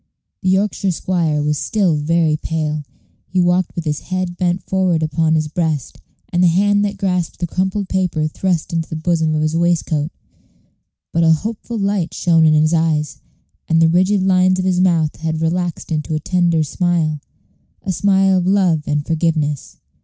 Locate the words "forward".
4.63-5.03